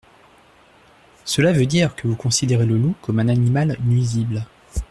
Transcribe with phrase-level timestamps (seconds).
[1.25, 4.43] Cela veut dire que vous considérez le loup comme un animal nuisible.